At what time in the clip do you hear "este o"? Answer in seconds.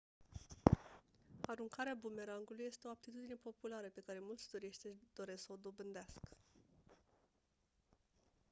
2.65-2.91